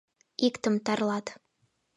[0.47, 1.27] Иктым тарлат.